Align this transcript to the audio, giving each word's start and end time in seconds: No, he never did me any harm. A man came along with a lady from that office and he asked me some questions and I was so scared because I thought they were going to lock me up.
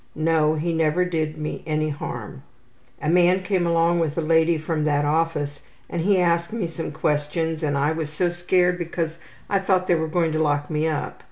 No, 0.15 0.55
he 0.55 0.73
never 0.73 1.05
did 1.05 1.37
me 1.37 1.61
any 1.67 1.89
harm. 1.89 2.41
A 3.03 3.07
man 3.07 3.43
came 3.43 3.67
along 3.67 3.99
with 3.99 4.17
a 4.17 4.21
lady 4.21 4.57
from 4.57 4.83
that 4.85 5.05
office 5.05 5.59
and 5.91 6.01
he 6.01 6.19
asked 6.19 6.51
me 6.51 6.65
some 6.65 6.91
questions 6.91 7.61
and 7.61 7.77
I 7.77 7.91
was 7.91 8.09
so 8.11 8.31
scared 8.31 8.79
because 8.79 9.19
I 9.47 9.59
thought 9.59 9.85
they 9.85 9.93
were 9.93 10.07
going 10.07 10.31
to 10.31 10.39
lock 10.41 10.71
me 10.71 10.87
up. 10.87 11.19